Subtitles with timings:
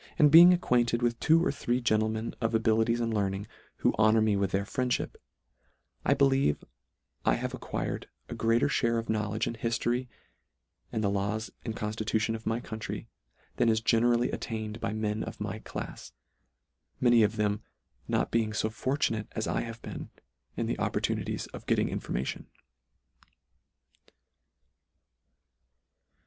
[0.31, 3.45] being acquainted with two or three gentle men of abilities and learning,
[3.77, 5.15] who honour me with their friendihip,
[6.03, 6.65] I believe
[7.23, 10.07] I have acquired a greater ihare of knowledge in hiffory,
[10.91, 13.09] and the laws and conftitution of my country,
[13.57, 16.13] than is generally attained by men of my clafs,
[16.99, 17.61] many of them
[18.07, 20.09] not being fo fortunate as I have been
[20.57, 22.47] in the opportuni ties of getting information.